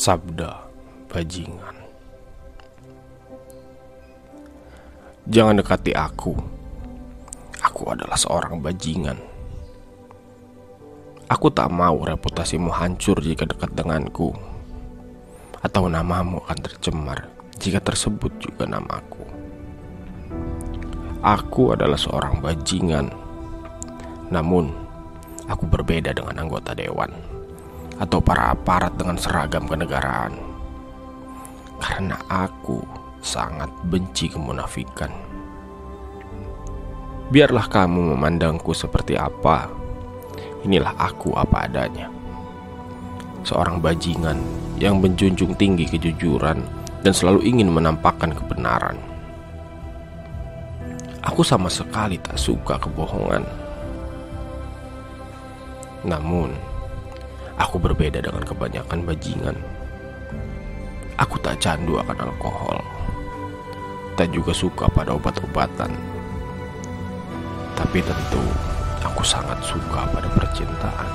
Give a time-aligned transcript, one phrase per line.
[0.00, 0.64] Sabda
[1.12, 1.76] Bajingan.
[5.28, 6.32] Jangan dekati aku.
[7.60, 9.20] Aku adalah seorang bajingan.
[11.28, 14.32] Aku tak mau reputasimu hancur jika dekat denganku.
[15.60, 17.28] Atau namamu akan tercemar
[17.60, 19.28] jika tersebut juga namaku.
[21.20, 23.12] Aku adalah seorang bajingan.
[24.32, 24.72] Namun
[25.50, 27.39] Aku berbeda dengan anggota dewan
[28.00, 30.32] atau para aparat dengan seragam kenegaraan.
[31.76, 32.80] Karena aku
[33.20, 35.12] sangat benci kemunafikan.
[37.30, 39.70] Biarlah kamu memandangku seperti apa.
[40.66, 42.10] Inilah aku apa adanya.
[43.46, 44.40] Seorang bajingan
[44.80, 46.60] yang menjunjung tinggi kejujuran
[47.04, 48.96] dan selalu ingin menampakkan kebenaran.
[51.20, 53.44] Aku sama sekali tak suka kebohongan.
[56.00, 56.56] Namun,
[57.58, 59.56] Aku berbeda dengan kebanyakan bajingan.
[61.18, 62.78] Aku tak candu akan alkohol.
[64.14, 65.90] Tak juga suka pada obat-obatan.
[67.74, 68.44] Tapi tentu
[69.00, 71.10] aku sangat suka pada percintaan.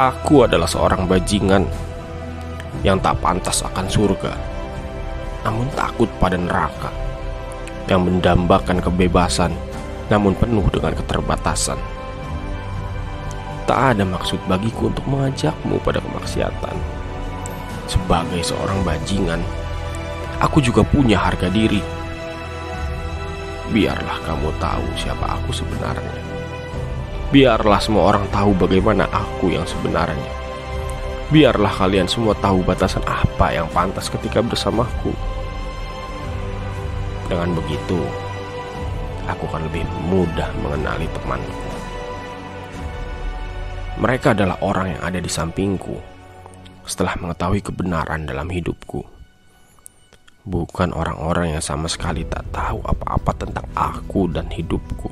[0.00, 1.68] Aku adalah seorang bajingan
[2.80, 4.32] yang tak pantas akan surga,
[5.44, 6.88] namun takut pada neraka
[7.86, 9.52] yang mendambakan kebebasan,
[10.08, 11.78] namun penuh dengan keterbatasan.
[13.62, 16.76] Tak ada maksud bagiku untuk mengajakmu pada kemaksiatan.
[17.86, 19.38] Sebagai seorang bajingan,
[20.42, 21.78] aku juga punya harga diri.
[23.70, 26.20] Biarlah kamu tahu siapa aku sebenarnya.
[27.32, 30.32] Biarlah semua orang tahu bagaimana aku yang sebenarnya.
[31.32, 35.16] Biarlah kalian semua tahu batasan apa yang pantas ketika bersamaku.
[37.24, 38.04] Dengan begitu,
[39.24, 41.71] aku akan lebih mudah mengenali temanku.
[44.02, 45.94] Mereka adalah orang yang ada di sampingku
[46.82, 48.98] setelah mengetahui kebenaran dalam hidupku.
[50.42, 55.06] Bukan orang-orang yang sama sekali tak tahu apa-apa tentang aku dan hidupku.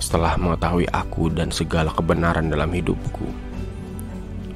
[0.00, 3.28] Setelah mengetahui aku dan segala kebenaran dalam hidupku,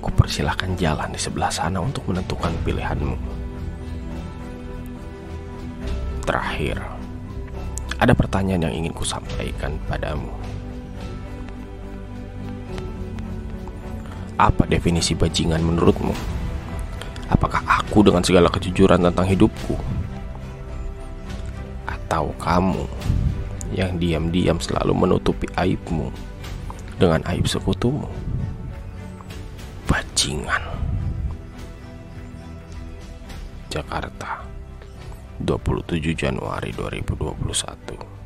[0.01, 3.21] ku persilahkan jalan di sebelah sana untuk menentukan pilihanmu.
[6.25, 6.81] Terakhir,
[8.01, 10.33] ada pertanyaan yang ingin ku sampaikan padamu.
[14.41, 16.15] Apa definisi bajingan menurutmu?
[17.29, 19.77] Apakah aku dengan segala kejujuran tentang hidupku?
[21.89, 22.85] Atau kamu
[23.73, 26.13] yang diam-diam selalu menutupi aibmu
[27.01, 28.09] dengan aib sekutumu?
[29.89, 30.61] Bajingan.
[33.73, 34.45] Jakarta
[35.41, 38.22] 27 Januari 2021